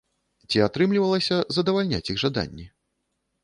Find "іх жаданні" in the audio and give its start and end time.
2.15-2.69